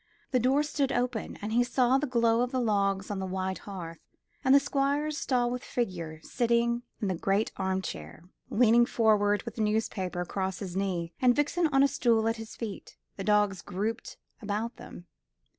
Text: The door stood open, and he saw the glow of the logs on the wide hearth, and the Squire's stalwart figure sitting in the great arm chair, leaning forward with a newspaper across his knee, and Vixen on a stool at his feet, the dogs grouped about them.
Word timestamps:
The 0.31 0.39
door 0.39 0.63
stood 0.63 0.91
open, 0.91 1.37
and 1.43 1.53
he 1.53 1.63
saw 1.63 1.99
the 1.99 2.07
glow 2.07 2.41
of 2.41 2.49
the 2.51 2.59
logs 2.59 3.11
on 3.11 3.19
the 3.19 3.27
wide 3.27 3.59
hearth, 3.69 3.99
and 4.43 4.55
the 4.55 4.59
Squire's 4.59 5.19
stalwart 5.19 5.61
figure 5.61 6.19
sitting 6.23 6.81
in 7.03 7.07
the 7.07 7.13
great 7.13 7.51
arm 7.57 7.83
chair, 7.83 8.23
leaning 8.49 8.87
forward 8.87 9.43
with 9.43 9.59
a 9.59 9.61
newspaper 9.61 10.19
across 10.19 10.57
his 10.57 10.75
knee, 10.75 11.13
and 11.21 11.35
Vixen 11.35 11.67
on 11.67 11.83
a 11.83 11.87
stool 11.87 12.27
at 12.27 12.37
his 12.37 12.55
feet, 12.55 12.97
the 13.17 13.23
dogs 13.23 13.61
grouped 13.61 14.17
about 14.41 14.77
them. 14.77 15.05